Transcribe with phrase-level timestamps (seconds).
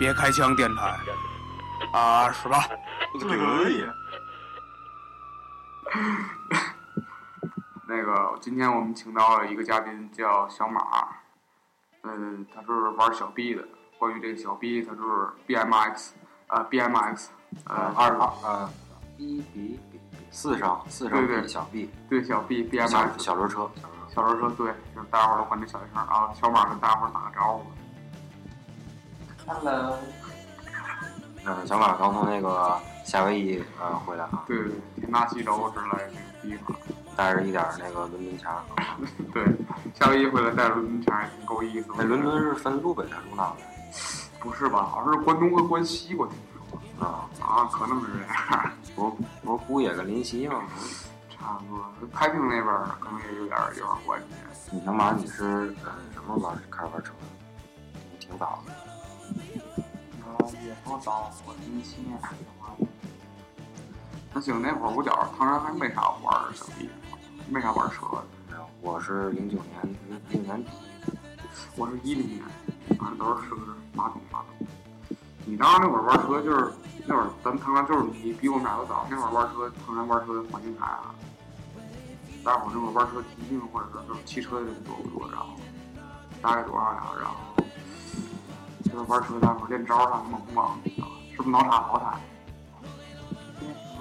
[0.00, 0.98] 别开枪电台
[1.92, 2.66] 啊，是吧？
[3.20, 3.86] 可以。
[7.86, 10.80] 那个，今天我们请到了一个嘉宾，叫小马。
[12.04, 13.62] 嗯，他是玩小 B 的。
[13.98, 14.98] 关于这个小 B，他是
[15.46, 16.12] BMX，
[16.46, 17.26] 呃，BMX，
[17.66, 18.70] 呃，二号，呃
[19.18, 23.70] ，B B B 四声，四上对小 B，对，小 B，BMX 小轮车，
[24.08, 26.32] 小轮车，对，就是大家伙都管这小一声啊。
[26.32, 27.70] 小马跟大家伙打个招呼。
[29.46, 29.98] Hello。
[31.44, 34.44] 嗯，小马刚从那个夏威夷呃回来啊。
[34.46, 36.76] 对对对，田纳西州之类的那个地方。
[37.16, 38.64] 带着一点那个伦敦腔。
[39.32, 39.44] 对，
[39.94, 41.88] 夏威夷回来带着伦敦腔也挺够意思。
[41.96, 43.56] 那伦敦是分路北还是路南的？
[44.38, 44.84] 不是吧？
[44.84, 46.36] 好像是关东和关西，我听
[46.98, 47.06] 说。
[47.06, 48.72] 啊啊，可能是这样。
[48.94, 49.10] 不
[49.42, 50.62] 不是姑爷跟林夕吗？
[51.28, 51.84] 差不多。
[52.14, 52.66] 开平那边
[53.00, 54.70] 可能也有点有点关系。
[54.70, 57.12] 你小马，你是呃什么玩开始玩车？
[58.18, 58.72] 挺早的。
[60.64, 62.74] 也不早，我零七年的话。
[64.32, 66.88] 那行，那会儿我觉着唐山还没啥玩儿小弟，
[67.48, 68.24] 没啥玩车的。
[68.80, 69.96] 我是零九年
[70.28, 70.70] 零年底，
[71.76, 72.42] 我是一零年，
[72.98, 73.56] 反正都是车
[73.92, 74.66] 马桶马桶。
[75.44, 76.72] 你当时那会儿玩车就是
[77.06, 81.14] 那会儿咱们唐山就是你比我们俩都早，那会儿玩车唐山玩车的环境啥啊？
[82.44, 85.28] 大伙儿那会儿玩车集训或者说就是骑车的人多不多？
[85.30, 85.48] 然后
[86.40, 87.02] 大概多少呀？
[87.20, 87.34] 然后。
[88.92, 90.78] 就是玩车，大伙练招啥的猛不猛？
[91.30, 92.18] 是不是脑插好踩？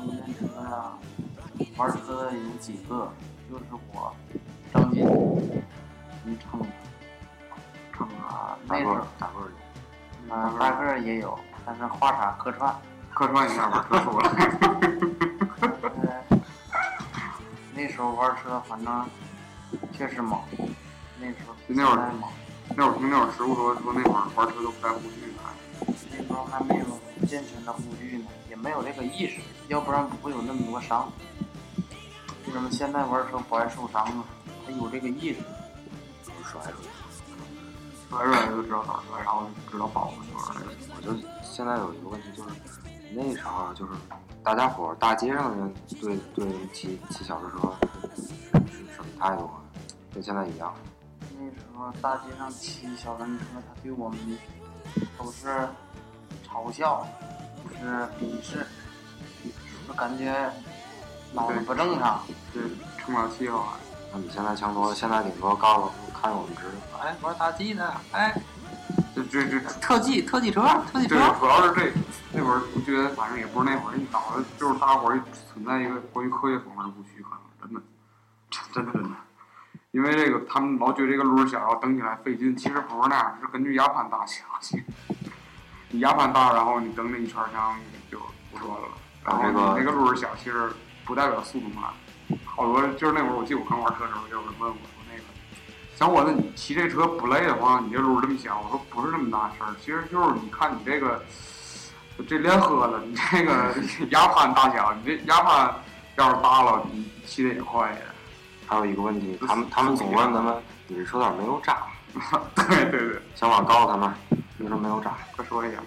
[0.05, 0.91] 练车呀，
[1.77, 3.11] 玩车的有几个，
[3.49, 4.13] 就是我，
[4.73, 5.05] 张金，
[6.23, 6.65] 你称
[7.93, 9.51] 称啊，那时候大个儿
[10.27, 12.75] 有，啊大个儿也有，但是画啥客串，
[13.13, 14.31] 客串一下玩车说了。
[17.75, 19.05] 那时候玩车，反正
[19.93, 20.41] 确实猛，
[21.19, 22.29] 那时候那会儿猛。
[22.75, 26.85] 那会儿听那会儿师傅说说那会儿玩车都不带护具的，那时候还没有
[27.27, 31.11] 健全的护具呢，也没有这个意识，要不然不会有那么多伤。
[32.45, 34.23] 为什么现在玩车不爱受伤呢？
[34.65, 35.39] 他有这个意识，
[36.43, 36.89] 摔出去，
[38.09, 40.53] 摔出来就知道咋摔，然后知道保护车。
[40.95, 41.13] 我就
[41.43, 42.49] 现在有一个问题就是，
[43.13, 43.91] 那时候就是
[44.43, 47.73] 大家伙大街上的人对对骑骑小车
[48.15, 48.21] 是
[48.71, 49.59] 是什么态度啊？
[50.13, 50.73] 跟现在一样。
[51.39, 54.19] 那时候大街上骑小轮车，他对我们
[55.17, 55.47] 都是
[56.45, 57.07] 嘲笑，
[57.63, 58.67] 就是鄙视，
[59.87, 60.51] 就感觉
[61.31, 62.21] 脑子不正常，
[62.53, 62.61] 对，
[62.97, 63.63] 成不了气候。
[64.11, 68.35] 那比现在强多了，现在顶多告诉看我们知道，哎，玩大 G 的，哎，
[69.15, 70.61] 这这这特技特技车，
[70.91, 71.15] 特技车。
[71.15, 71.93] 对，主要是这
[72.33, 75.21] 那会儿，我觉得反正也不是那会儿，你脑子就是大伙儿
[75.53, 77.81] 存在一个关于科学方面的误区，可能真的，
[78.73, 79.09] 真的真的。
[79.91, 82.55] 因为这个，他们老觉得这个轮小，然后蹬起来费劲。
[82.55, 84.43] 其实不是那样，是根据压盘大小。
[85.89, 87.75] 你压盘大，然后你蹬那一圈枪
[88.11, 88.19] 就
[88.51, 88.87] 不说了。
[89.25, 90.71] 然后你那个轮小，其实
[91.05, 91.85] 不代表速度慢。
[92.45, 95.23] 好多就是那会儿，我记得我刚玩车的时候，有人问我说：“那个
[95.95, 101.23] 小伙子，你骑这车不累的话，你这轮这么小？”我说：“不是那么大事儿，其实就是你看你这个
[102.27, 103.73] 这练喝了，你这个
[104.11, 105.73] 压盘大小，你这压盘
[106.17, 107.97] 要是大了，你骑的也快呀。”
[108.69, 111.77] 还有一个问题，他们他们总问咱们，你这车咋没有闸？
[112.53, 114.13] 对对对，小马告诉他们，
[114.57, 115.17] 你说没有闸？
[115.35, 115.79] 快说一下。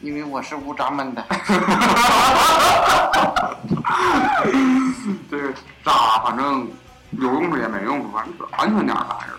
[0.00, 1.22] 因为我是无闸门的。
[5.30, 5.52] 这个
[5.84, 5.92] 渣，
[6.24, 6.66] 反正
[7.12, 9.32] 有用处也没用处，反正安全点儿还是。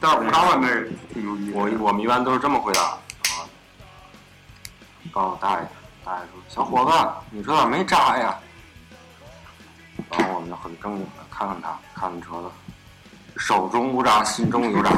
[0.00, 0.68] 但是无闸门那
[1.12, 1.52] 挺牛逼。
[1.52, 2.98] 我我们一般都是这么回答啊。
[5.12, 5.68] 告诉大爷，
[6.02, 8.34] 大爷说：“小伙子，你车咋没渣呀？”
[10.18, 12.50] 然后我们就很正经的看看他，看看车子，
[13.38, 14.90] 手中无渣，心中有渣。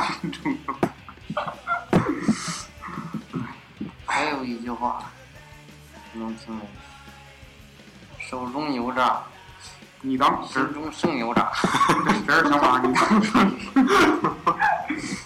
[4.04, 5.04] 还有一句话，
[6.12, 6.62] 能听没？
[8.18, 9.20] 手中有渣，
[10.00, 11.52] 你当心中剩有渣。
[12.26, 13.30] 这是小马，你当时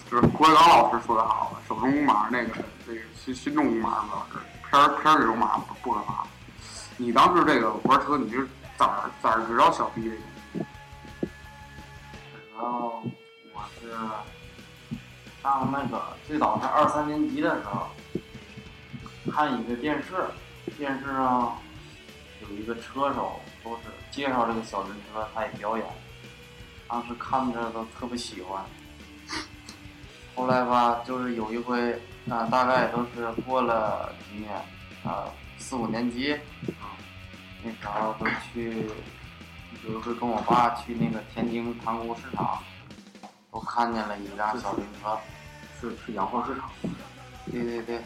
[0.09, 2.51] 就是郭德纲老师说的好，手中无马，那个
[2.85, 4.37] 那个心心中无马老师，
[4.69, 6.23] 片儿片儿里有马不不可怕。
[6.97, 8.47] 你当时这个玩车，你是？
[8.79, 10.15] 咋咋知道小 B 的？
[12.55, 13.03] 然后
[13.53, 13.91] 我是
[15.43, 17.89] 上那个最早是二三年级的时候，
[19.29, 20.23] 看一个电视，
[20.77, 21.57] 电视上
[22.41, 23.81] 有一个车手，都是
[24.11, 25.85] 介绍这个小轮车，他也表演。
[26.87, 28.63] 当时看着都特别喜欢。
[30.35, 31.91] 后来吧，就是有一回，
[32.29, 34.53] 啊，大概都是过了几年，
[35.03, 35.27] 啊，
[35.57, 36.33] 四五年级。
[37.63, 38.89] 那时候都去，
[39.81, 42.59] 比如说跟我爸去那个天津塘沽市场，
[43.51, 45.17] 都看见了一辆小轮车，
[45.79, 46.69] 是是洋货市场，
[47.51, 48.01] 对对对，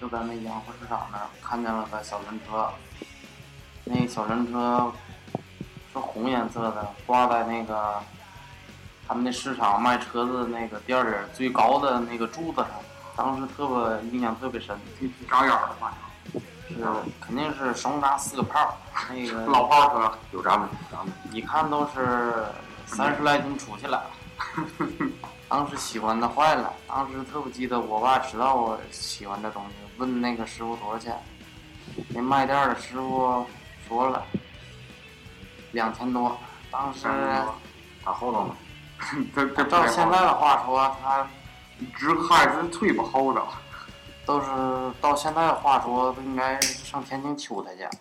[0.00, 2.70] 就在那洋货市场那儿看见了个小轮车，
[3.84, 4.90] 那小轮车
[5.92, 8.02] 是红颜色的，挂在那个
[9.06, 12.70] 他们那市场卖车子那个店里最高的那个柱子上，
[13.14, 16.00] 当时特别印象特别深，挺挺扎眼儿的，反正
[16.74, 16.84] 是
[17.20, 18.76] 肯定是双扎四个炮，
[19.08, 20.12] 那个 老炮车。
[20.32, 20.68] 有咱们
[21.30, 22.44] 一看都是
[22.86, 24.02] 三十来斤出去了。
[25.48, 31.14] 当时喜欢的坏了，当时特不记得我爸知道我喜欢这东西，问那个师傅多少钱，
[32.08, 33.44] 那卖店的师傅
[33.86, 34.24] 说了
[35.72, 36.36] 两千多，
[36.70, 37.06] 当时
[38.02, 38.56] 打后头呢，
[39.36, 41.26] 这这照现在的话说，他
[41.96, 43.42] 直还是忒不厚的。
[44.24, 44.46] 都是
[45.00, 47.88] 到现在话说，应该上天津求他去。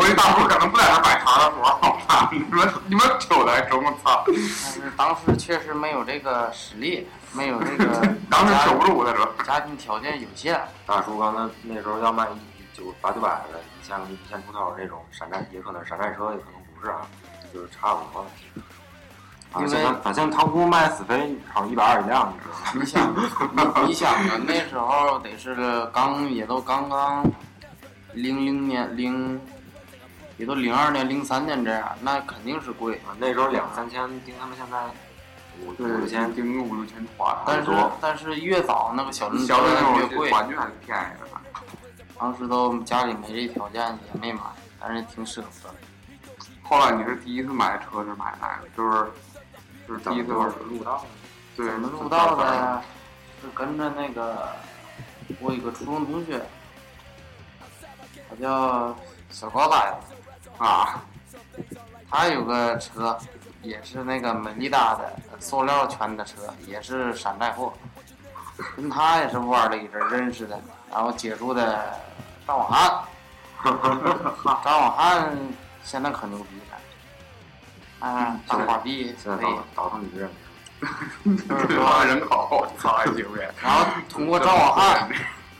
[0.00, 2.28] 我一大叔可能不在这摆摊儿了，我操！
[2.32, 4.22] 你们你们瞅的中我操！
[4.26, 4.34] 但
[4.72, 7.84] 是当时确实没有这个实力，没有这个
[8.30, 9.28] 当时守不住在这。
[9.44, 10.60] 家庭条件有限。
[10.86, 17.06] 大叔刚才那时候要卖一九八九百的，一千一千出头这种山寨，也可能是山寨车，也可能不是啊，
[17.52, 18.24] 就是差不多。
[19.52, 22.32] 啊，因为现在反正塘沽卖死飞好像一百二一辆，
[22.74, 23.22] 你知道吗？
[23.54, 27.24] 你想，你你想啊，那时候得是刚也都刚刚
[28.12, 29.40] 零零年零，
[30.36, 32.96] 也都零二年零三年这样，那肯定是贵。
[33.06, 34.78] 啊那时候两三千顶他们现在
[35.64, 37.70] 五五六千，顶个五六千花但是
[38.00, 41.28] 但是越早那个小轮车小的那种越贵，玩具还是便宜的。
[42.20, 44.40] 当时都家里没这条件也没买，
[44.78, 45.74] 但是挺舍不得。
[46.62, 48.68] 后来你是第一次买车是买哪个？
[48.76, 49.10] 就是
[49.88, 51.02] 就是第一次玩入道，
[51.56, 52.82] 对怎么入道的呀？
[53.40, 54.48] 是跟着那个
[55.40, 56.44] 我一个初中同学，
[58.28, 58.94] 他叫
[59.30, 60.14] 小高崽子。
[60.62, 61.02] 啊？
[62.10, 63.16] 他有个车，
[63.62, 67.72] 也是那个美利达的塑料圈的车，也是山寨货。
[68.76, 70.60] 跟他也是玩了一阵儿认识的，
[70.90, 71.98] 然后接触的
[72.46, 73.04] 张广汉。
[73.64, 75.36] 张广汉
[75.82, 76.78] 现在可牛逼了，
[78.00, 79.64] 啊，当花臂可以现在倒。
[79.74, 80.30] 倒腾女人，
[81.48, 83.50] 就是这人口，操，还行呗。
[83.62, 85.08] 然后通过张广汉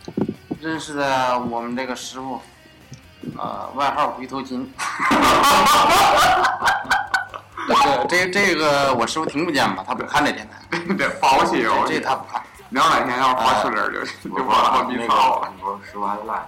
[0.60, 2.40] 认识的我们这个师傅，
[3.36, 4.72] 呃，外号回头金。
[7.68, 9.84] 这个这这个我师傅听不见吧？
[9.86, 11.84] 他不看这电台，得包起这哦。
[11.86, 12.42] 这他不看。
[12.70, 15.48] 你要哪天要是发吃点就就把我逼那操了。
[15.48, 16.46] 个你说师傅还来，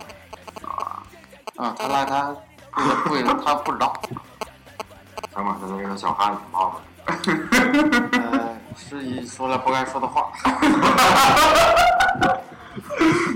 [1.56, 2.34] 嗯，他来他
[2.72, 4.00] 贵的贵的他不知道。
[5.34, 6.76] 咱们现在这个小汉子冒出
[7.06, 7.16] 来，
[8.12, 10.30] 呃，是一说了不该说的话。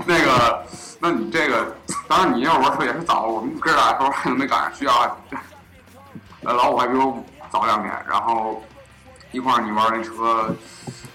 [0.05, 0.63] 那个，
[0.99, 1.75] 那你这个，
[2.07, 5.17] 当然你要玩车也是早，我们哥俩时候还没赶上需要。
[6.43, 8.63] 呃，老五还比我早两年，然后
[9.31, 10.55] 一块儿你玩那车，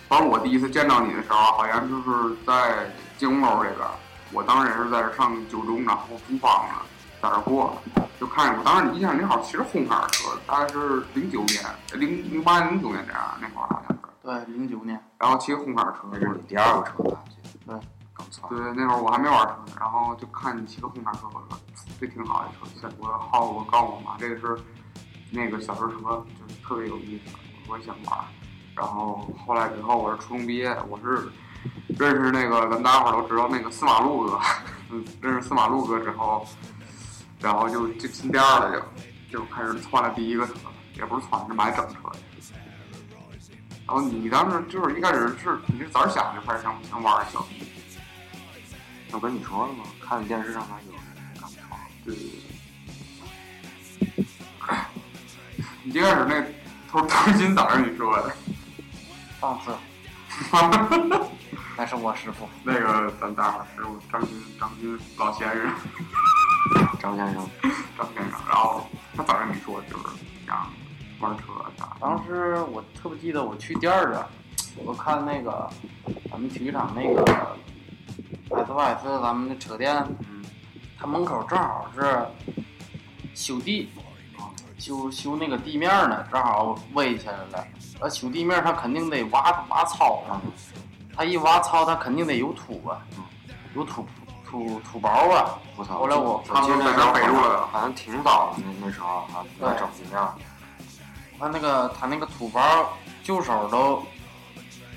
[0.08, 3.86] 反正我第一次见到你的时候，好像就是在金红楼这边，
[4.32, 6.74] 我当时也是在这上九中，然后租房呢，
[7.20, 7.76] 在这儿过，
[8.18, 8.64] 就看见过。
[8.64, 11.62] 当时你印象挺好像骑着红牌的车，大概是零九年、
[11.94, 17.22] 零零八年、零九年这样，那会儿好像是，对，零九年，然后骑个红牌儿车，那是你第二个车吧？
[17.66, 17.74] 对，
[18.14, 21.58] 刚操，对，那会儿我还没玩车，然后就看你骑个红色车，我说
[22.00, 22.48] 这挺好的
[22.80, 22.88] 车。
[22.98, 24.62] 我好，我告诉我妈，这个是
[25.30, 27.34] 那个小轮车，就是特别有意思，
[27.68, 28.18] 我也想玩。
[28.76, 31.30] 然后后来之后，我是初中毕业，我是
[31.98, 34.40] 认识那个咱大伙儿都知道那个司马路哥，
[34.90, 36.46] 嗯， 认识司马路哥之后，
[37.40, 38.86] 然后就就进店儿了，
[39.30, 40.54] 就就开始窜了第一个车，
[40.94, 42.18] 也不是窜，是买整车的。
[43.86, 47.66] 然后你当时就是一开始是你是咋想就开始想想玩小弟？
[49.12, 49.84] 我跟你说了吗？
[50.00, 51.00] 看电视上还有人
[51.40, 51.76] 干嘛？
[52.04, 52.30] 对对对。
[55.82, 56.40] 你一开始那
[56.88, 58.32] 头头巾咋是你说的？
[59.40, 59.72] 上 次
[61.76, 62.48] 那是我师傅。
[62.62, 65.74] 那个咱大伙儿师傅张军张军老先生
[67.00, 67.48] 张先生，
[67.96, 68.86] 张先生，然后
[69.16, 70.04] 他早上没说就是
[70.46, 70.70] 想
[71.18, 71.44] 玩车
[71.78, 71.96] 啥？
[72.00, 74.28] 当时我特别记得我去店儿啊，
[74.84, 75.68] 我看那个
[76.30, 77.56] 咱们体育场那个
[78.50, 79.96] S Y S 咱们的车店，
[80.28, 80.44] 嗯，
[80.98, 82.26] 他门口正好是
[83.34, 83.88] 修地，
[84.78, 87.66] 修修那个地面呢，正好围起来了。
[88.00, 90.40] 呃，修地面他肯定得挖挖草嘛，
[91.16, 93.00] 他一挖草他肯定得有土啊，
[93.74, 94.06] 有土
[94.50, 95.58] 土土包啊。
[95.76, 95.98] 我操！
[95.98, 100.20] 后来我他们在这北路了，好像挺早的那那时候啊，要整地面，
[101.38, 102.60] 他那个他那个土包
[103.22, 104.02] 旧手都，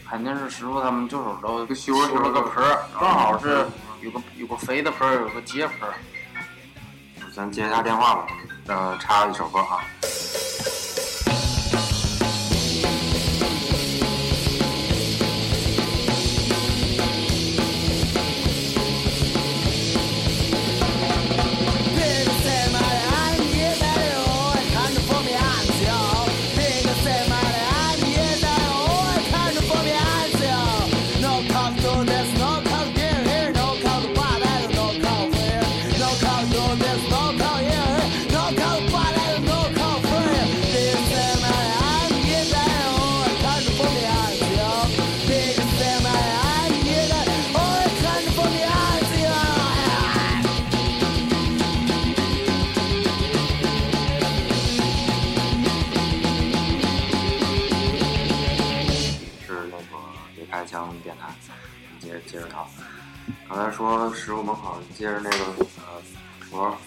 [0.09, 3.65] 肯定是师傅他们旧手都就修修了个盆儿，正好是
[4.01, 5.93] 有个有个肥的盆儿，有个接盆儿。
[7.33, 8.27] 咱接一下电话吧，
[8.67, 9.79] 呃，插一首歌啊。
[60.65, 61.29] 将变态，
[61.99, 62.69] 接着接着套，
[63.47, 65.37] 刚才说十五门口接着那个
[65.77, 66.01] 呃
[66.41, 66.77] 土坡，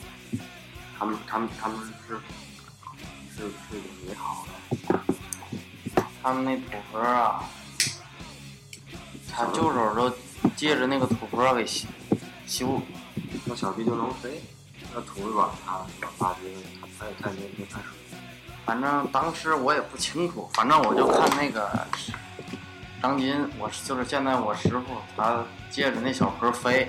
[0.99, 2.14] 他们他们他们是
[3.35, 4.52] 是是是美好的。
[6.23, 7.45] 他们那土坡啊，
[9.30, 10.16] 他旧手都
[10.56, 11.87] 借着那个土坡给修，
[12.47, 12.83] 修
[13.45, 14.42] 那，小区就能飞，
[14.92, 16.37] 那土一管，他垃圾，
[16.80, 17.90] 他他也他也没没看手，
[18.64, 21.87] 反正当时我也不清楚，反正我就看那个。
[23.03, 26.88] 张金，我就是现在我师傅，他借着那小坡飞，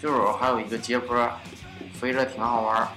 [0.00, 1.30] 旧手还有一个接坡，
[1.92, 2.88] 飞着挺好玩。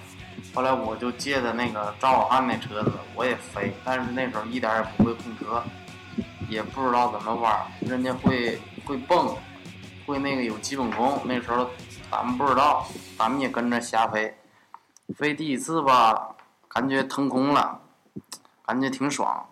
[0.53, 5.63] 后来我就借的那个赵老汉那车子，我也飞，但是那时候一点也不会控车，
[6.49, 9.35] 也不知道怎么玩，人家会会蹦，
[10.05, 11.69] 会那个有基本功，那时候
[12.09, 12.87] 咱们不知道，
[13.17, 14.35] 咱们也跟着瞎飞，
[15.15, 16.33] 飞第一次吧。
[16.69, 17.79] 感觉腾空了，
[18.63, 19.43] 感觉挺爽。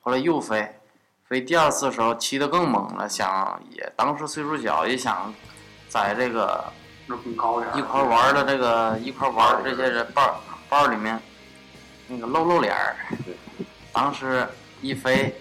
[0.00, 0.78] 后来又飞，
[1.28, 5.34] 飞第二次的时候骑得更猛了，想也当时岁数小，也想
[5.88, 6.64] 在这个
[7.06, 7.76] 那更高点儿。
[7.76, 10.30] 一块玩的这个一块玩这些人伴
[10.68, 11.20] 伴儿里面，
[12.06, 12.94] 那个露露脸儿。
[13.92, 14.48] 当时
[14.80, 15.36] 一飞，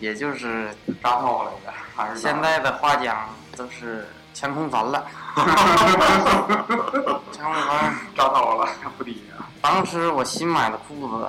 [0.00, 5.06] 也就是扎套来的，还是现在的话讲都是前空翻了，
[7.30, 7.96] 前空翻。
[8.16, 8.68] 扎套了，
[8.98, 9.46] 不低呀。
[9.62, 11.28] 当时我新买的裤子，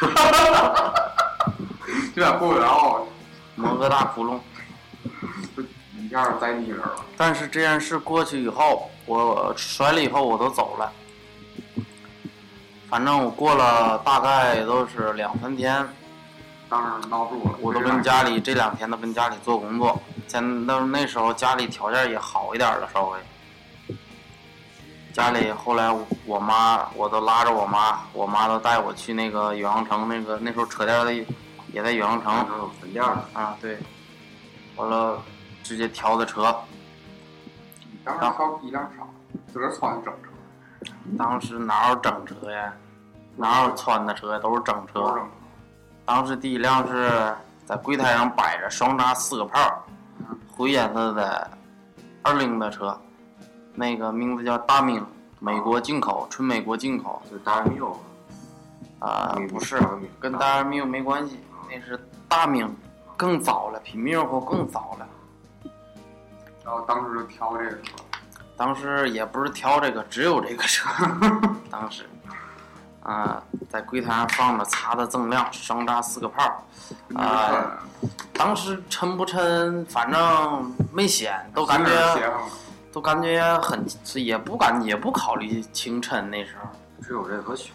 [2.14, 3.06] 这俩裤子然后
[3.56, 4.38] 磨个大窟窿。
[5.98, 7.04] 一下栽地上了。
[7.16, 10.92] 但是这件事过去以后，我摔了以后我都走了。
[12.88, 15.86] 反正我过了大概都是两三天，
[16.68, 17.54] 当时闹住了。
[17.60, 20.00] 我都跟家里这两天都跟家里做工作。
[20.26, 23.96] 现都那时候家里条件也好一点了，稍微。
[25.12, 31.24] 家里后来我妈我都拉着我妈，我妈都带我去那个远航城那个那时候车店的
[31.72, 33.78] 也在远洋城然后分店儿，啊，对，
[34.76, 35.20] 完了
[35.62, 36.54] 直接调的车。
[38.04, 39.08] 当时挑一辆少，
[39.52, 42.72] 自个儿穿整车，当时哪有整车呀？
[43.36, 44.38] 哪有穿的车呀？
[44.38, 45.18] 都是整车。
[46.04, 47.34] 当时第一辆是
[47.64, 49.84] 在柜台上摆着双扎四个炮，
[50.50, 51.50] 灰颜色的
[52.22, 52.98] 二零的车，
[53.74, 55.04] 那个名字叫大明，
[55.38, 57.22] 美国进口，纯美国进口。
[57.30, 57.96] 就是达人缪，
[58.98, 59.78] 啊、嗯不是
[60.18, 61.38] 跟大明没关系，
[61.70, 61.98] 那是
[62.28, 62.68] 大明，
[63.16, 65.06] 更早了，比缪后更早了。
[66.64, 67.96] 然后当时就挑这个车，
[68.56, 70.90] 当时也不是挑这个，只有这个车。
[71.70, 72.04] 当时，
[73.02, 76.64] 啊、在柜台上放着擦的锃亮，双扎四个泡。
[77.14, 77.78] 啊、
[78.32, 81.90] 当时抻不抻，反正没显，都感觉
[82.92, 86.68] 都感觉很，也不敢也不考虑轻抻那时候，
[87.00, 87.72] 只有这个可选，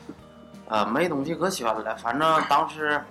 [0.67, 1.95] 呃，没东西可选了。
[1.95, 3.01] 反正当时，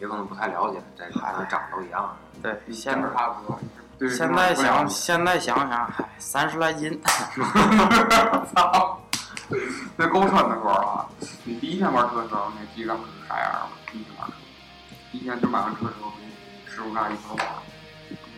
[0.00, 2.16] 也可能不太了解，这孩子长都一样。
[2.42, 3.60] 对，现现在差不多。
[3.98, 6.98] 对现在想，现在想想，嗨，三十来斤，
[8.54, 8.98] 操，
[9.94, 11.06] 那够沉的时候啊！
[11.44, 13.68] 你第一天玩车的时候，你还记得当时是啥样吗？
[13.92, 14.34] 第一天玩车，
[15.12, 17.46] 第一天就买完车之后跟师傅俩一块玩。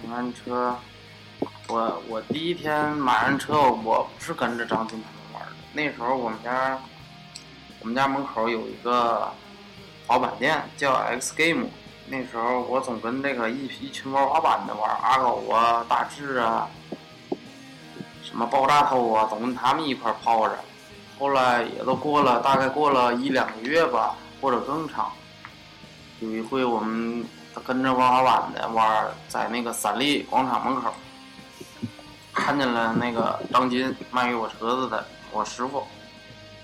[0.04, 0.76] 买完车，
[1.68, 5.52] 我我第一天买完车，我不是跟着张军他们玩的。
[5.72, 6.76] 那时候我们家，
[7.78, 9.32] 我们家门口有一个
[10.12, 11.68] 滑板店，叫 X Game。
[12.06, 16.68] 那时候我总跟这个一一群玩滑板的玩，阿狗啊、大志啊，
[18.22, 20.58] 什么爆炸头啊，总跟他们一块泡着。
[21.18, 25.10] 后来也都过了，大概过了一两个月吧，或者更长。
[26.20, 27.24] 有一回我们
[27.64, 30.92] 跟着玩滑板的玩，在那个三立广场门口，
[32.34, 35.82] 看见了那个张金卖给我车子的我师傅，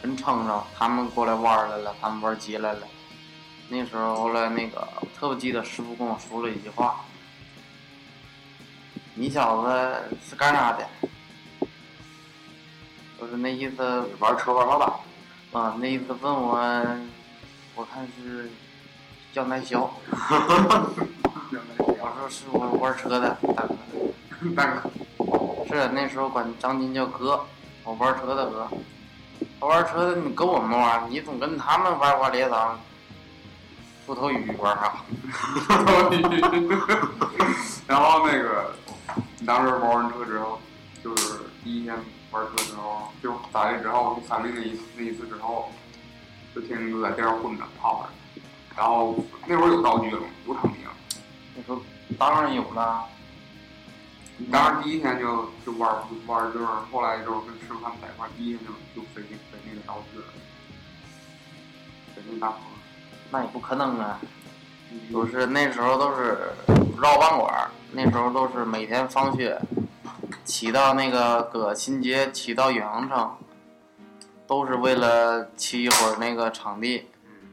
[0.02, 2.80] 真撑着，他们过来玩来了，他们玩街来了。
[3.68, 7.04] 那时候后来那个特别记得师傅跟我说了一句话
[9.14, 9.68] ：“你小子
[10.28, 10.86] 是干啥的？”
[13.20, 14.88] 就是那意思，玩车玩滑板，
[15.60, 16.56] 啊，那意思问我，
[17.74, 18.50] 我看是
[19.32, 19.90] 叫耐销。
[20.10, 20.16] 我
[22.18, 23.76] 说是我玩车的 大哥，
[24.56, 24.82] 大哥
[25.66, 27.44] 是那时候管张金叫哥，
[27.84, 28.66] 我玩车的哥。
[29.60, 32.80] 他玩车的你跟我们玩，你总跟他们玩玩猎场，
[34.08, 35.04] 出头鱼玩啥？
[37.86, 38.74] 然后那个，
[39.38, 40.58] 你当时玩完车之后，
[41.04, 41.94] 就是第一天
[42.30, 45.70] 玩车之后，就打这之后，三立那一那一次之后，
[46.54, 48.08] 就天天都在店上混着泡着。
[48.74, 50.26] 然后那会儿有道具了吗？
[50.46, 50.90] 有场地了。
[51.54, 51.82] 那时候
[52.18, 53.04] 当然有了，
[54.38, 55.94] 你当时第一天就就玩
[56.26, 58.72] 玩，就是后来就是跟师傅他们在一块，第一天就
[59.02, 60.24] 就飞飞那个道具了，
[62.16, 62.60] 飞那大坡。
[63.30, 64.18] 那也不可能啊。
[65.12, 66.50] 就是那时候都是
[67.00, 69.60] 绕饭馆儿，那时候都是每天放学
[70.44, 73.36] 骑到那个搁新街骑到远阳城，
[74.46, 77.06] 都是为了骑一会儿那个场地，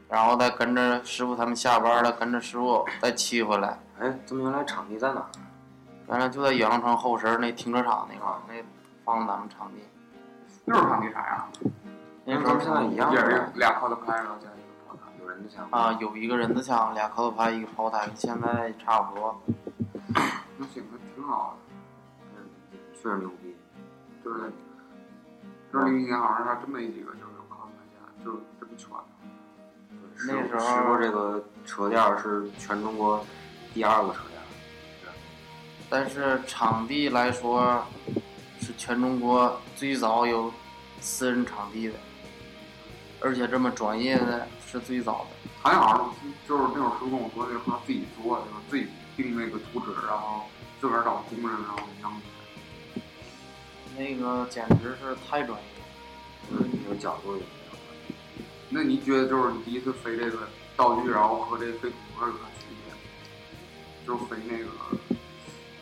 [0.08, 3.78] 然后再跟着师傅他们下班了，跟着师傅再骑回来。
[4.00, 5.26] 哎，咱们原来场地在哪儿？
[6.08, 8.54] 原来就在远阳城后身儿那停车场那块儿，那
[9.04, 9.82] 放咱们场地。
[10.64, 11.48] 那时候场地啥样？
[12.24, 14.55] 那时候跟咱们现在一样也是的，俩靠的拍，然后加一个炮台。
[14.55, 14.55] 有
[15.36, 19.38] 人的墙啊，有一个人的墙，俩磕头牌，一个炮台，现在差不多。
[20.56, 21.74] 那行，那挺好的。
[22.34, 22.48] 嗯，
[22.94, 23.54] 确实牛逼。
[24.24, 24.50] 就是，
[25.70, 28.88] 就是零一年好像还真没几个，就是有靠台家，就是这么全。
[30.26, 33.22] 那时候这个车店儿是全中国
[33.74, 35.12] 第二个车店儿。
[35.90, 37.84] 但是场地来说，
[38.58, 40.50] 是全中国最早有
[41.00, 41.94] 私人场地的，
[43.20, 45.50] 而且这么专业的是最早的。
[45.62, 46.14] 好像好像
[46.46, 50.42] 就是那会儿师傅跟我说，那话自己做，就是自己定那个图纸，然后
[50.80, 52.12] 自个儿找工人，然后让
[53.96, 55.86] 那个简直是太专业了。
[56.50, 57.76] 嗯，有角度也没有。
[58.68, 64.06] 那你觉得就是你第一次飞这个道具，然后和这飞图有啥区别？
[64.06, 64.66] 就是飞那个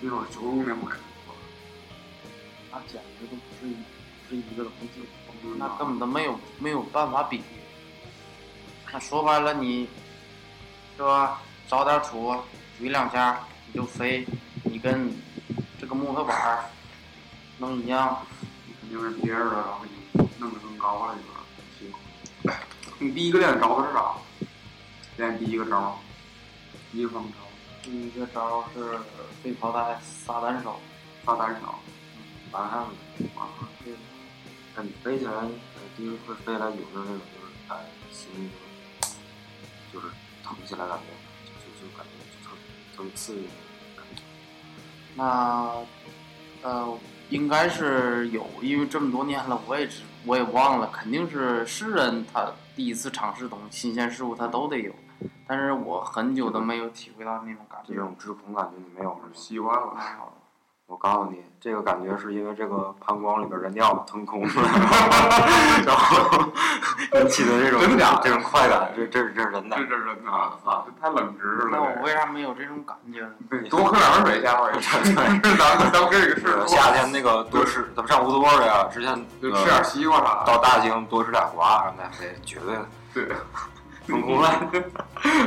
[0.01, 0.97] 那会儿手工那会儿，
[2.71, 5.03] 那简直都不是一不是一个东西，
[5.59, 7.43] 那根本都没有没有办法比。
[8.95, 9.89] 那说白了你，
[10.97, 11.43] 是吧？
[11.67, 12.33] 找点土
[12.81, 14.25] 怼两下你就飞，
[14.63, 15.13] 你跟
[15.81, 16.65] 这个木头板儿
[17.59, 18.25] 能一样？
[18.65, 21.35] 你肯定是别人的，然后给你弄得更高了你说
[21.77, 21.99] 辛苦。
[23.01, 24.15] 你第一个练招的是啥？
[25.17, 25.99] 练第一个招，
[26.93, 27.39] 第一个方招，
[27.83, 28.97] 第一个招儿是
[29.43, 30.79] 飞炮弹撒单手，
[31.27, 31.75] 撒单手，
[32.53, 32.87] 完汉
[33.19, 33.25] 子。
[33.37, 33.51] 啊，
[34.77, 35.51] 那你飞起来，呃
[35.97, 37.77] 第一回飞来有没有那种就是哎
[38.13, 38.64] 心里就
[39.95, 40.09] 就是
[40.43, 41.05] 疼起来感觉，
[41.63, 42.57] 就就感觉就特
[42.97, 44.23] 特别刺激那种感觉。
[45.15, 46.99] 那呃
[47.31, 54.93] 应该是有，因为这么多年了，我也知我也忘了，肯定是是人他第一次尝试东西新鲜事物他都得有，
[55.47, 58.01] 但是我很久都没有体会到那种感觉这。
[58.01, 59.33] 种制空感觉你没有是吗？
[59.33, 59.95] 习惯了。
[60.87, 64.53] 我告诉你，这个感觉是因为这个膀胱里边的尿腾空了，
[65.85, 66.39] 然后
[67.15, 69.87] 引起的这种真假这种快感，这这是这是真的这。
[69.87, 71.89] 这人啊，操，这太冷知识那我。
[72.05, 73.33] 为啥没有这种感觉呢？
[73.49, 74.71] 对，多喝点水，下回。
[74.73, 80.53] 咱们咱们这个是夏天那个多吃，咱们上乌托邦呀，之前就吃点西瓜啥的。
[80.53, 83.29] 到大兴多吃点瓜，然后再飞，绝对的对，
[84.07, 84.53] 腾空 了。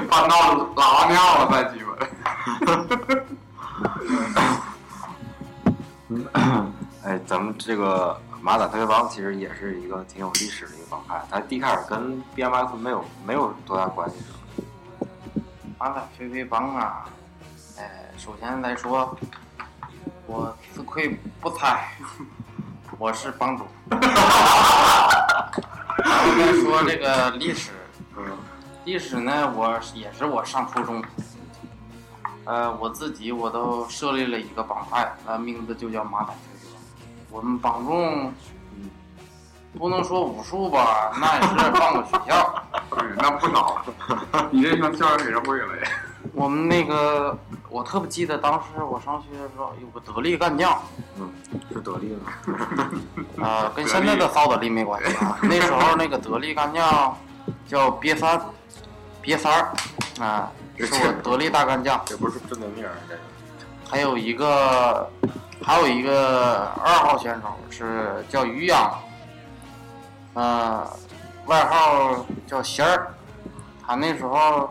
[0.09, 1.95] 半道拉完尿了再鸡巴。
[7.03, 14.15] 哎，咱们这个马仔特别帮其实也是一个挺有历史的一个帮派，它一开始跟 BMS 没有没有多大关系？
[15.77, 17.05] 马仔飞飞帮啊，
[17.77, 19.17] 哎，首先来说，
[20.25, 21.89] 我自愧不才，
[22.97, 23.65] 我是帮主。
[23.91, 23.99] 然
[26.23, 27.71] 后再说这个历史，
[28.15, 28.23] 嗯
[28.85, 31.03] 历史呢，我也是我上初中，
[32.47, 36.81] 呃，我自己我都设立了一个帮派，呃，名字就叫马仔飞飞帮。
[37.29, 38.31] 我们帮众，
[38.73, 38.89] 嗯，
[39.77, 42.63] 不能说武术吧，那也是半个学校。
[42.89, 44.49] 对，那不少了。
[44.49, 45.87] 你这像校园委员会了也。
[46.33, 47.37] 我们那个，
[47.69, 50.81] 我特别记得当时我上学的时候有个得力干将，
[51.19, 51.29] 嗯，
[51.73, 53.45] 是得力了。
[53.45, 55.37] 啊，跟现在的骚得力没关系啊。
[55.41, 57.17] 那时候那个得力干将
[57.67, 58.39] 叫瘪三，
[59.21, 59.73] 瘪三儿，
[60.19, 60.51] 啊，
[60.85, 62.01] 是我得力大干将。
[62.05, 63.21] 这不是真名名儿，这个
[63.89, 65.09] 还有一个，
[65.63, 68.93] 还有一个二号选手是叫于洋，
[70.33, 70.87] 呃，
[71.45, 73.13] 外号叫仙儿。
[73.85, 74.69] 他那时候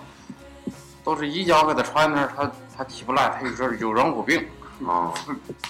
[1.03, 4.47] 都是一脚给他踹那儿，他他起不来，他有点有软骨病。
[4.87, 5.15] 哦，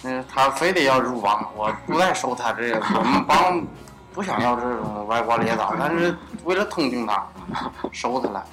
[0.02, 3.64] 嗯，他非得要入帮，我不再收他这个，我们帮
[4.12, 7.24] 不想要这种歪瓜裂枣，但是为了同情他，
[7.92, 8.44] 收他了。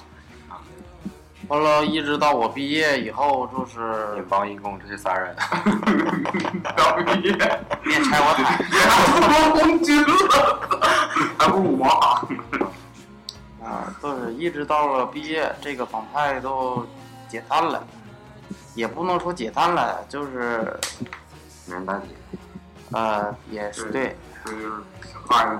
[1.48, 5.34] 完了，一直到我毕业以后，就是你帮一共这些仨人，
[6.76, 7.32] 到毕业，
[7.82, 8.58] 别拆我台。
[8.72, 8.78] 也
[9.62, 10.08] 红军了，
[11.38, 12.28] 还不如我好。
[13.62, 16.86] 啊，就是一直到了毕业，这个帮派都
[17.28, 17.82] 解散了，
[18.74, 20.78] 也不能说解散了，就是
[21.66, 22.14] 没人代替。
[22.92, 24.16] 呃，也是对。
[24.44, 24.72] 就是。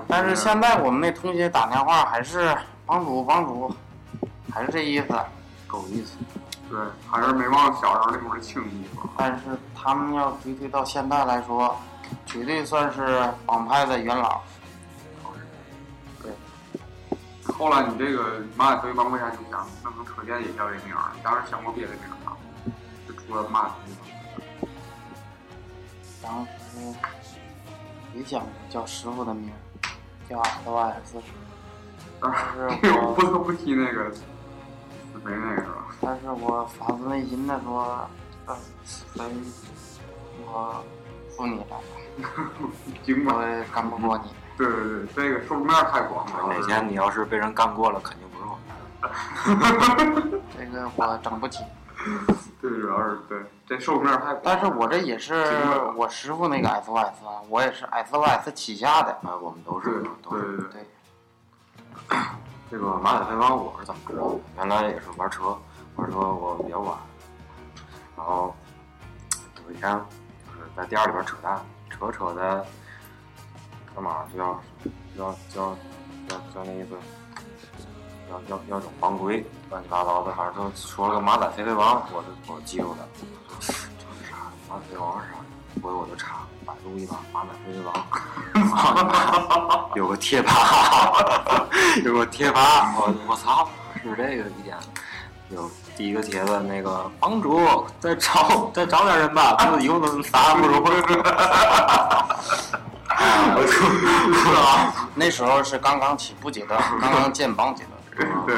[0.07, 3.73] 但是现在我们那同学打电话还是帮主帮主，
[4.53, 5.07] 还是这意思。
[5.67, 6.17] 够意思。
[6.69, 9.03] 对，还是没忘小时候那会儿的情谊吧。
[9.17, 9.43] 但是
[9.75, 11.75] 他们要追推到现在来说，
[12.25, 14.41] 绝对算是帮派的元老。
[16.21, 16.31] 对
[17.53, 21.11] 后来你这个马仔飞帮为啥就想弄成车店也叫这名儿？
[21.15, 22.35] 你当时想过别的名儿吗？
[23.07, 23.93] 就除了马仔飞
[26.23, 26.31] 帮。
[26.31, 26.49] 当时
[28.15, 29.57] 也想过叫师傅的名儿，
[30.27, 31.21] 叫 SOS。
[32.19, 34.11] 但但是 是我不，得不提那个
[35.25, 35.65] 死飞那个？
[36.01, 38.07] 但是我发自内心的说，
[38.45, 39.29] 呃，所以，
[40.45, 40.83] 我
[41.35, 41.81] 服你了，
[43.03, 44.25] 尽管我，也干不过你。
[44.57, 46.53] 对对对，这个受众面太广了。
[46.53, 48.57] 哪天你要是被人干过了，肯定不是我。
[50.57, 51.63] 这个我整不起。
[52.61, 54.39] 对，主要是对这受众面太广。
[54.43, 55.33] 但是我这也是
[55.95, 59.11] 我师傅那个 SOS 啊，我也是 SOS 旗下的。
[59.23, 60.43] 啊，我们都是都是。
[60.43, 60.85] 对对对，
[62.07, 62.17] 对，
[62.75, 64.39] 这个马仔飞王我是怎么知道的？
[64.57, 65.57] 原来也是玩车，
[65.95, 66.93] 玩车我比较晚，
[68.17, 68.53] 然后
[69.65, 69.97] 有一天
[70.45, 71.57] 就是在店里边扯淡，
[71.89, 72.65] 扯扯的
[73.93, 74.61] 干嘛就要
[75.15, 75.77] 要要
[76.27, 76.97] 要要那意思，
[78.29, 83.07] 要要要整帮规，乱七八糟的，反正就说了个马仔飞飞王，我就我记住了，
[83.61, 84.51] 这是啥？
[84.67, 85.37] 马仔飞王是啥？
[85.81, 87.93] 回头我就查百度一把马仔飞飞王，
[89.95, 90.51] 有个贴吧，
[92.03, 93.69] 有个贴吧，我我操，
[94.01, 94.75] 是这个一天。
[95.49, 100.81] 有第一个帖子，那个帮主再找再找点人吧， 不以后都啥不如。
[103.57, 103.61] 我
[104.33, 107.91] 说，那时候是刚刚起步阶段，刚刚建帮阶段。
[108.47, 108.55] 对，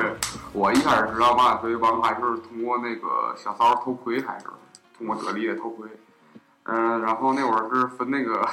[0.53, 4.53] 我一开始知道马仔飞帮还是通过那个小骚偷窥开始的，
[4.97, 5.89] 通过得力的偷窥。
[6.69, 8.45] 嗯、然后那会儿是分那个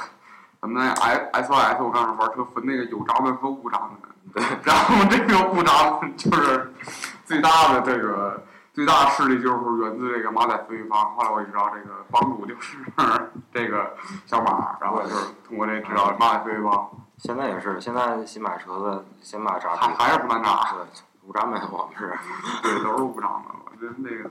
[0.61, 3.91] 咱们那 S S O S，我刚才玩车分那个有闸门和无闸门。
[4.33, 6.73] 对， 然后这个无闸门就是
[7.25, 8.41] 最大的这个
[8.73, 11.13] 最大势力就是源自这个马仔飞方。
[11.13, 12.77] 后来我也知道这个帮主就是
[13.53, 13.93] 这个
[14.25, 20.71] 小马，然后就是通过这知道马仔飞方，现在也是，现在新买车子先买闸还还是不难查。
[20.71, 20.85] 对，
[21.27, 22.17] 无闸门我们是
[22.63, 23.45] 对，都是无闸门。
[23.65, 24.29] 我觉得那个。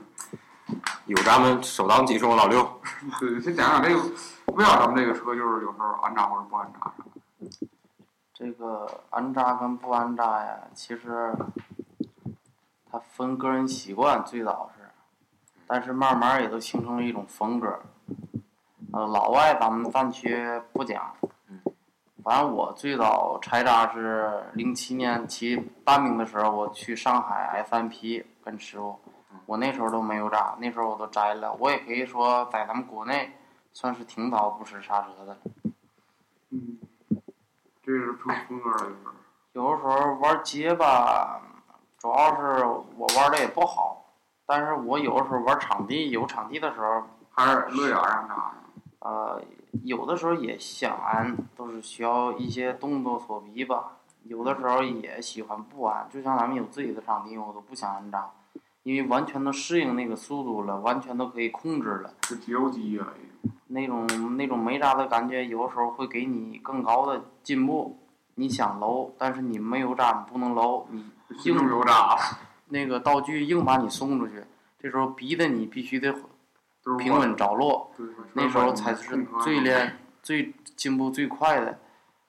[1.05, 2.67] 有咱们首当其冲，老六。
[3.19, 4.01] 对，先讲讲这个，
[4.53, 6.91] 为啥咱们这个车就是有时候安扎或者不安扎？
[8.33, 11.33] 这个安扎跟不安扎呀，其实
[12.91, 14.89] 它分个人习惯，最早是，
[15.67, 17.79] 但是慢慢也都形成了一种风格。
[18.91, 21.13] 呃，老外咱们暂且不讲，
[22.23, 28.99] 反正我最早拆扎是零七年骑半名的时候，我去上海 FMP 跟师傅，
[29.45, 31.53] 我那时候都没有扎，那时候我都摘了。
[31.59, 33.31] 我也可以说在咱们国内
[33.73, 35.37] 算是挺早不使刹车的了。
[36.49, 36.77] 嗯，
[37.83, 38.91] 这是成风格。
[39.53, 41.41] 有的时候玩街吧，
[41.97, 42.65] 主要是
[42.97, 44.05] 我玩的也不好，
[44.45, 48.53] 但是我有的时候玩场地，有场地的时候，还是乐园上扎。
[48.99, 49.41] 呃，
[49.83, 53.91] 有的时候也想安，都是需要一些动作所逼吧。
[54.23, 58.29] 有的时候也喜欢不安，就像咱们有自己的场地，我都不想安扎，
[58.85, 62.13] 因为完全都适应那个速度了，完全都可以控制了。
[63.69, 67.99] 那种那种没扎的感觉，有的时候会给你更高的进步。
[68.35, 71.03] 你想搂，但是你没有扎，你不能搂，你
[71.39, 72.15] 心中有扎，
[72.69, 74.43] 那个道具硬把你送出去，
[74.77, 76.13] 这时候逼得你必须得
[76.99, 77.89] 平稳着落，
[78.33, 81.79] 那时候才是最练、最进步最快的。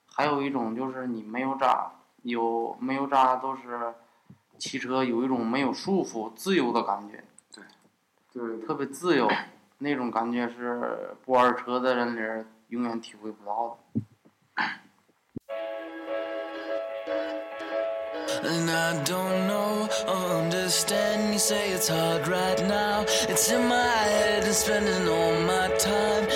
[0.07, 1.93] 还有一种就是你没有扎，
[2.23, 3.93] 有没有扎都是
[4.59, 7.23] 骑车有一种没有束缚、自由的感觉，
[8.33, 9.31] 对，特别自由，
[9.79, 14.03] 那种感觉是不玩车的人里永远体会不到的。
[18.43, 21.33] And I don't know or understand.
[21.33, 23.05] You say it's hard right now.
[23.29, 26.29] It's in my head and spending all my time.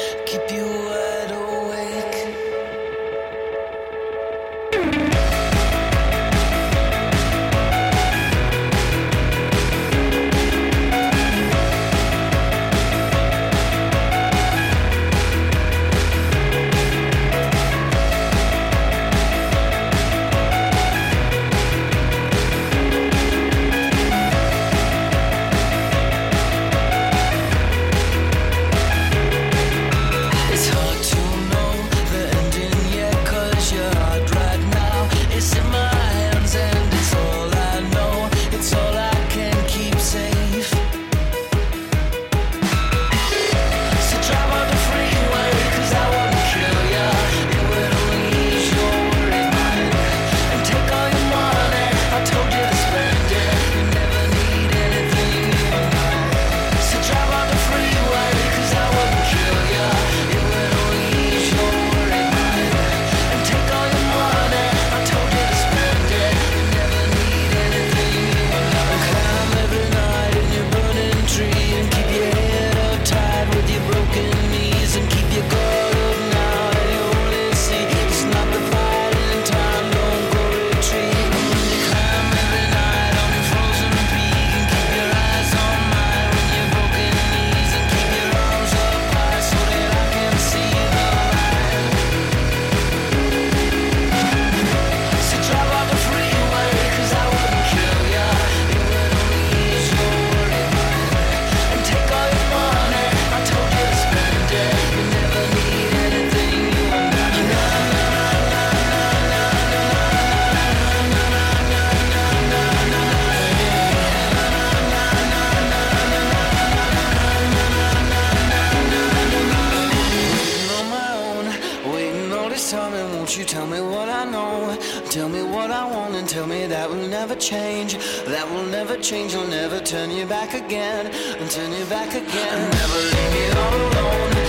[127.21, 127.99] Never change.
[128.25, 129.35] That will never change.
[129.35, 131.05] I'll never turn you back again.
[131.39, 132.71] And turn you back again.
[132.71, 134.40] Never leave me all alone.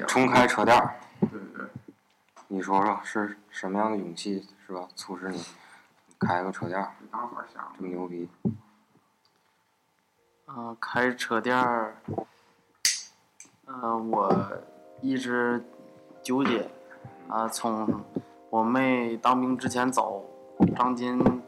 [0.00, 1.66] 重开车店儿，对对对，
[2.48, 4.88] 你说说是什么样的勇气是吧？
[4.94, 5.42] 促使你
[6.18, 7.72] 开个车店儿当时想。
[7.76, 8.28] 这么牛逼？
[10.46, 11.96] 嗯、开车店儿，
[13.66, 14.52] 嗯、我
[15.00, 15.64] 一直
[16.22, 16.70] 纠结，
[17.28, 18.04] 啊、从
[18.50, 20.24] 我妹当兵之前走，
[20.76, 21.42] 张金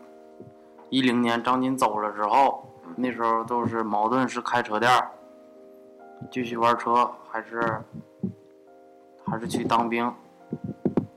[0.89, 5.11] 一零年张金走了之后，那时候都是矛盾是开车店儿，
[6.31, 7.83] 继续玩车，还是
[9.35, 10.09] 还是去当兵，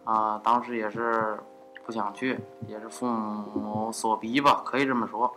[0.04, 1.38] 啊、当时也是
[1.86, 5.32] 不想去，也是父母所逼吧，可以这么说，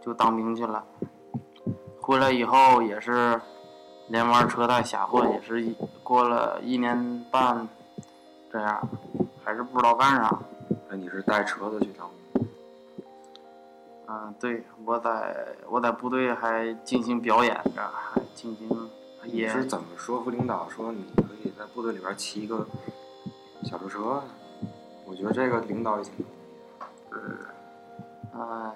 [0.00, 0.84] 就当兵去了。
[2.00, 3.40] 回来以后也是
[4.08, 7.68] 连玩车带瞎混，也是一过了一年半，
[8.50, 8.88] 这样
[9.44, 10.36] 还是不知道干啥。
[10.90, 12.48] 那你是带车子去当兵？
[14.08, 15.36] 嗯，对，我在
[15.70, 18.68] 我在部队还进行表演着，还进行
[19.22, 21.04] 你也是怎么说服领导说你
[21.58, 22.66] 在部队里边骑一个
[23.64, 24.22] 小车车？
[25.04, 26.26] 我觉得这个领导也挺牛
[27.10, 27.20] 逼的。
[28.34, 28.72] 嗯、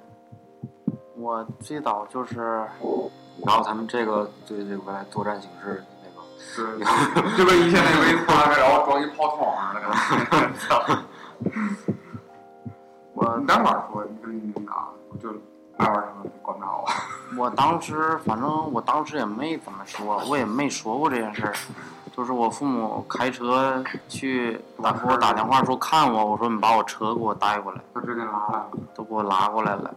[1.17, 2.67] 我最早就是
[3.45, 6.23] 然后咱们这个对这个未来作战形势那个，
[6.79, 9.75] 对， 就跟以前那个一破开然后装一炮筒似
[10.31, 11.03] 的，操！
[13.15, 15.29] 我你当时说你跟你领导就
[15.77, 16.89] 爱玩车，管不着我。
[17.45, 21.55] 我当时反正我当时也没怎么说，我也没说过这件事儿。
[22.21, 29.91] 就是我父母开车去打给我打电话说看我，我说你把我车给我带过来，他直接拉来了，都给我拉过来了。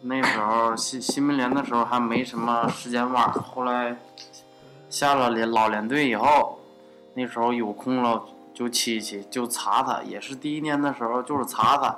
[0.00, 3.96] 那时候新新民联的时候还没什么时间玩儿，后来
[4.90, 6.58] 下了连老连队以后，
[7.14, 11.96] 那时候有空了就骑骑就查他，也是第一年的时候就是查他，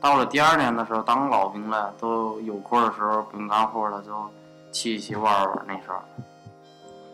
[0.00, 4.10] 到了第二年的时候当老兵了，都有空的时候不用干活了就
[4.72, 5.98] 骑骑玩玩那时候。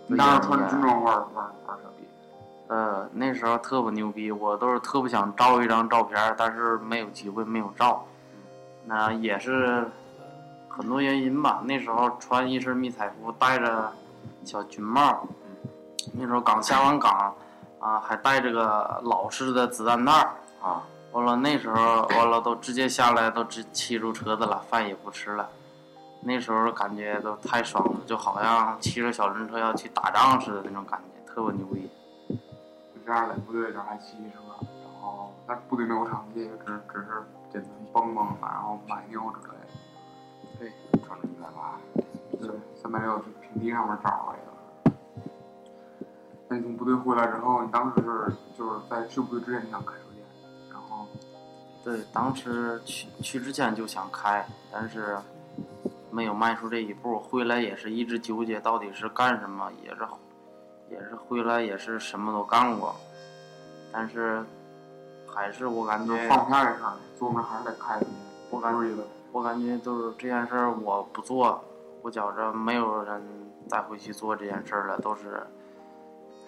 [0.07, 2.07] 你当时穿军装玩玩玩车逼，
[2.69, 8.05] 呃，那时候特不牛逼，我都是特不想照一张照片儿，但是没有机会，没有照。
[8.85, 9.89] 那也是
[10.69, 11.63] 很多原因吧。
[11.65, 13.91] 那时候穿一身迷彩服，戴着
[14.45, 15.27] 小军帽，
[16.13, 17.35] 那时候刚下完岗，
[17.81, 20.31] 啊，还带着个老式的子弹袋儿。
[20.63, 25.49] 啊，完了那时候完了都直接下来都直骑出车子了，饭也不吃了。
[26.25, 31.91] 那时候感觉都太爽了，就好像骑着小轮车要去打仗似的那种感觉，特别牛逼。
[32.29, 40.59] 就这样在部队这儿还骑车，然后但是部队没有场地，只只是简单蹦蹦，然后买牛之类的。
[40.59, 41.79] 对，穿着一百八，
[42.41, 44.53] 对，三百六平地上面找了一个。
[46.49, 50.25] 那你从部队回来之后，你当时是就是在去部队之前你想开书店，
[50.71, 51.07] 然后
[51.85, 55.19] 对，当时去去之前就想开，但是
[56.15, 57.19] 没有迈出这一步。
[57.19, 60.07] 回来也是一直纠结，到底是干什么，也是
[60.89, 62.95] 也是回来也是什么都干过，
[63.93, 64.45] 但是
[65.27, 68.13] 还是我感觉放不下这事儿，琢磨还是得开个店。
[68.51, 71.61] 我感就是一个我感觉都是这件事儿我不做，
[72.03, 73.21] 我觉着没有人
[73.69, 75.45] 再会去做这件事儿了，都是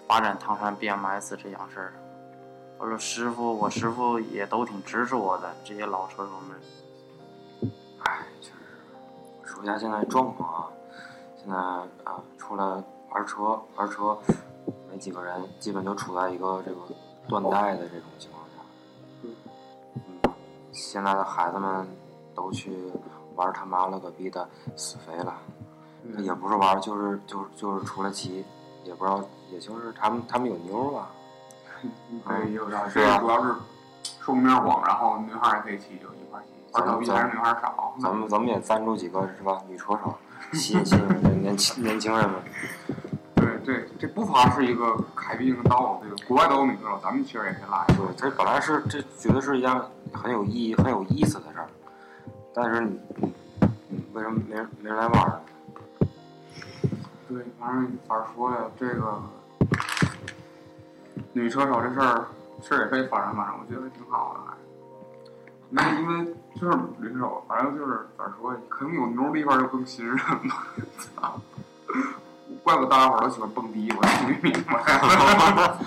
[0.06, 1.92] 发展唐山 BMS 这样事儿。
[2.78, 7.70] 我说，师傅，我师傅也都挺支持我的，这些老车手们。
[8.04, 8.52] 哎，确
[9.56, 9.60] 实。
[9.60, 10.68] 我说一下现在状况啊，
[11.36, 12.64] 现在啊，出来
[13.10, 14.16] 玩车玩车，
[14.90, 16.80] 没几个人，基本就处在一个这个
[17.28, 18.56] 断代的这种情况下。
[19.22, 19.34] 嗯，
[20.72, 21.88] 现在的孩子们
[22.34, 22.92] 都去
[23.34, 25.34] 玩他妈了个逼的死飞了，
[26.18, 28.44] 也不是玩，就是就是就是出来骑，
[28.84, 31.10] 也不知道，也就是他们他们有妞儿吧。
[32.26, 33.54] 对，有是吧这主要是
[34.20, 36.48] 受面广，然后女孩儿也可以骑，就一块儿骑。
[36.72, 37.94] 玩小逼还是女孩儿少。
[38.00, 39.62] 咱们咱们也赞助几个是吧？
[39.68, 40.14] 女车手，
[40.52, 42.42] 吸引吸引这年轻年轻人们。
[43.34, 46.00] 对对，这不乏是一个开辟一个道路。
[46.02, 49.70] 这个国外都有女车手，咱们其实也可以拉一对，这本来是这绝对是一件
[50.12, 51.68] 很有意义、很有意思的事儿，
[52.54, 52.80] 但是
[54.12, 55.40] 为什么没人没人来玩呢？
[57.28, 59.22] 对，反正咋说呀，这个
[61.32, 62.26] 女车手这事儿
[62.62, 64.40] 事儿也可以发展发展，我觉得挺好的
[65.74, 65.92] 还。
[65.92, 70.56] 那因为就是女车手，反正就是咋说呀，肯定有牛的地方就更吸引人嘛。
[71.16, 71.40] 操！
[72.62, 75.78] 怪不得大家伙儿都喜欢蹦迪，我终于明白了。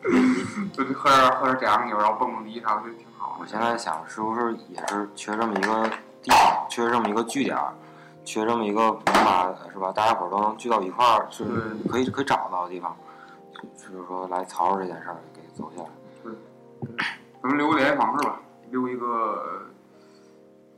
[0.72, 3.36] 就是喝点喝点假洋酒，然后蹦蹦迪啥的，我觉得挺好的。
[3.40, 5.88] 我现在想，是不是也是缺这么一个
[6.22, 7.58] 地方，缺这么一个据点，
[8.24, 9.92] 缺这么一个能把是吧？
[9.92, 11.44] 大家伙儿都能聚到一块儿，是
[11.90, 12.96] 可以可以找到的地方，
[13.76, 15.88] 就是说来操着这件事儿给走下来。
[17.42, 19.66] 咱们留个联系方式吧，留一个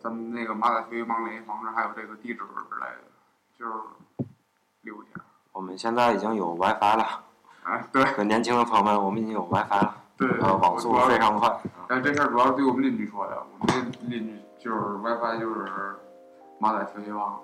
[0.02, 3.02] 咱们那个马仔学习帮联系方式，还有这个地址之类的，
[3.58, 3.72] 就是
[4.82, 5.20] 留一下。
[5.52, 7.24] 我们现在已经有 WiFi 了，
[7.64, 11.48] 哎，对很年轻的朋友们，我们已经有 WiFi 了，对，呃，网速非常快。
[11.48, 15.96] 啊但这事儿主要是对我们邻居说的，我们这邻居就是 WiFi 就是
[16.60, 17.42] 马仔学习帮，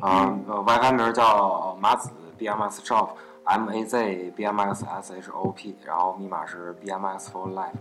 [0.00, 3.10] 啊，呃，WiFi 名叫马子 BMX Shop
[3.44, 7.78] M A Z B M X S H O P，然后密码是 BMX for Life。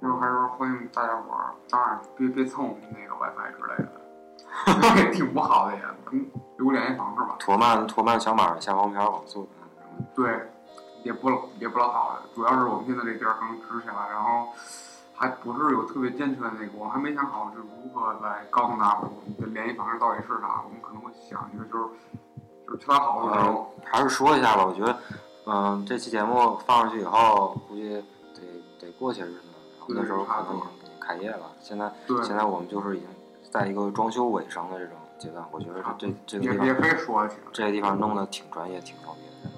[0.00, 7.36] 就是还是说欢迎大家伙儿，当然别别蹭我们那个 WiFi 之类的， 也挺不好的也，咱们留个联系方式吧。
[7.38, 9.48] 托曼托曼小马下方片网速。
[10.14, 10.50] 对，
[11.02, 14.48] 也不也不老好的，主要是我们现在这地儿刚支起来，然后
[15.14, 21.88] 还不是有特别健全的那个，我还没想好是如何来告诉大伙儿我们的联系方式到底是啥，我们可能会想一个就是
[22.66, 24.98] 就是特别好的时呃候，，还是说一下吧，我觉得，
[25.46, 27.88] 嗯、这期节目放上去以后，估计
[28.34, 28.42] 得
[28.78, 29.45] 得过些日子，
[29.88, 31.50] 那时候可能已经开业了。
[31.60, 31.90] 现在，
[32.22, 33.08] 现在我们就是已经
[33.50, 37.28] 在一个装修尾声的这种阶段，我觉得这这这个地方可以说。
[37.52, 39.50] 这个地方弄得挺专业，挺牛逼的，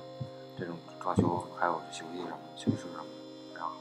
[0.59, 3.73] 这种装修还有休息什么的，休息什么的，然后。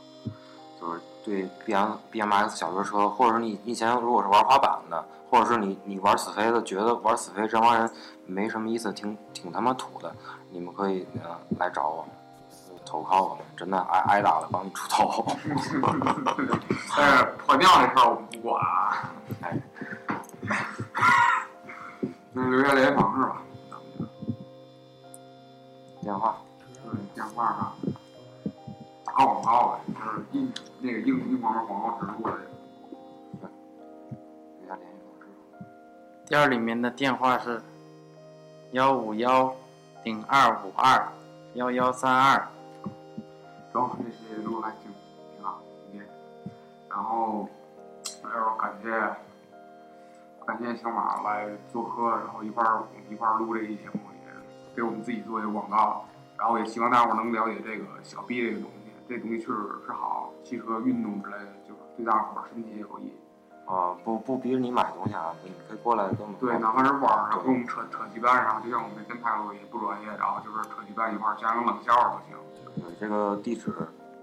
[0.80, 7.90] 就是对 B M B M X 小轮车，或者是你以前如果是玩滑板的，或者是你你玩死飞的，觉得玩死飞这帮人
[8.26, 10.16] 没什么意思，挺挺他妈土的，
[10.52, 12.12] 你们可以呃来找我们。
[12.88, 15.24] 投靠我们，真的挨挨打了帮你出头。
[16.96, 19.12] 但是破尿这事儿我们不管啊。
[19.42, 19.58] 哎，
[22.32, 23.42] 那留下联系方式吧，
[26.02, 26.38] 电话，
[26.84, 27.76] 对电话啊，
[29.06, 32.32] 打广告呗，就是硬那个硬硬广告广告植入的。
[33.42, 35.24] 留下联系方式。
[36.26, 37.62] 店里面的电话是
[38.72, 39.54] 幺五幺
[40.04, 41.08] 零二五二
[41.56, 42.48] 幺幺三二。
[43.74, 44.92] 行，这些录还挺
[45.36, 45.62] 挺好，
[45.94, 46.00] 的。
[46.90, 47.48] 然后，
[48.24, 48.90] 还要感谢
[50.46, 56.06] 感谢小马来做客，然后一块儿一块儿录这期节目，也给我们自己做一个广告。
[56.38, 59.54] 然后也希望大伙儿能了解这个小 B 这个东西，这东西确实
[59.86, 63.12] 是好，汽车运动之类的，就是对大伙儿身体也有益。
[63.68, 72.34] 啊，不不逼着你买东西啊，你可以过来跟我们对，哪怕是玩儿跟我们扯扯鸡蛋上，就像我们这电台录也不专业，然后就是扯鸡蛋一块儿加个冷笑话都行。
[72.76, 73.72] 对，这个地址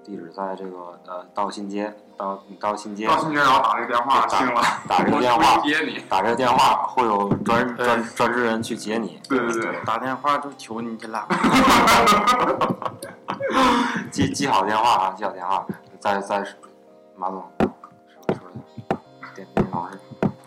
[0.02, 5.98] 地址在这个呃道新街，道道新街道新街然后打这个电话，打行了，打这个电话接你。
[6.08, 11.28] 打这个电话，会有专专专职人去接你，对对对，打电话就求你去了。
[14.10, 15.66] 记记好电话啊，记好电话，
[16.00, 16.46] 再再
[17.16, 17.42] 马总
[19.74, 20.00] 电电话方式，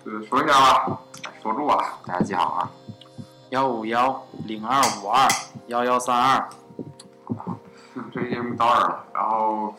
[0.03, 0.99] 对，说一下吧，
[1.41, 1.99] 锁住啊。
[2.05, 2.71] 大家记好啊。
[3.49, 5.27] 幺五幺零二五二
[5.67, 6.49] 幺幺三二。
[8.13, 9.73] 这期节目到这儿了，然后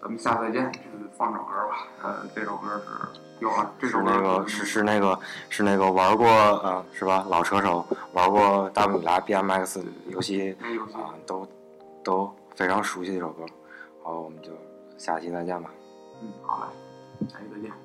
[0.00, 0.72] 咱们下次再见。
[0.92, 1.86] 嗯，放首歌吧。
[2.02, 5.18] 呃，这首歌是有了，这首歌是那个是是那个
[5.48, 10.94] 是那个玩过呃是吧老车手玩过大米拉 BMX 游戏那游戏。
[10.94, 11.46] 啊、都
[12.02, 13.44] 都非常熟悉的一首歌，
[14.02, 14.50] 好，我们就
[14.98, 15.70] 下期再见吧。
[16.22, 17.83] 嗯，好嘞，下期再见。